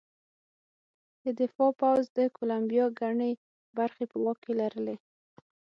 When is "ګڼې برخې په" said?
2.99-4.17